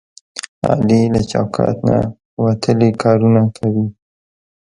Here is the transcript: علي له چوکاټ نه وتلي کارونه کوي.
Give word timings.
علي 0.69 1.01
له 1.13 1.21
چوکاټ 1.31 1.77
نه 1.89 1.97
وتلي 2.43 2.89
کارونه 3.03 3.41
کوي. 3.57 3.85